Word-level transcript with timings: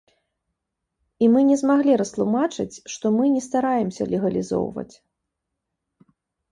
І 1.25 1.29
мы 1.33 1.43
не 1.49 1.57
змаглі 1.63 1.99
растлумачыць, 2.03 2.81
што 2.95 3.05
мы 3.19 3.23
не 3.35 3.41
стараемся 3.49 4.03
легалізоўваць. 4.17 4.93